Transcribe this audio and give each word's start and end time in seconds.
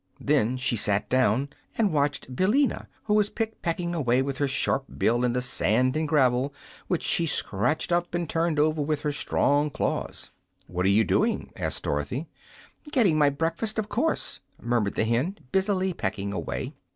Then 0.19 0.57
she 0.57 0.77
sat 0.77 1.09
down 1.09 1.49
and 1.77 1.93
watched 1.93 2.35
Billina, 2.35 2.87
who 3.03 3.13
was 3.13 3.29
pick 3.29 3.61
pecking 3.61 3.93
away 3.93 4.23
with 4.23 4.39
her 4.39 4.47
sharp 4.47 4.85
bill 4.97 5.23
in 5.23 5.33
the 5.33 5.43
sand 5.43 5.95
and 5.95 6.07
gravel, 6.07 6.55
which 6.87 7.03
she 7.03 7.27
scratched 7.27 7.91
up 7.91 8.15
and 8.15 8.27
turned 8.27 8.57
over 8.57 8.81
with 8.81 9.01
her 9.01 9.11
strong 9.11 9.69
claws. 9.69 10.31
"What 10.65 10.87
are 10.87 10.89
you 10.89 11.03
doing?" 11.03 11.51
asked 11.55 11.83
Dorothy. 11.83 12.25
"Getting 12.91 13.19
my 13.19 13.29
breakfast, 13.29 13.77
of 13.77 13.89
course," 13.89 14.39
murmured 14.59 14.95
the 14.95 15.05
hen, 15.05 15.37
busily 15.51 15.93
pecking 15.93 16.33
away. 16.33 16.73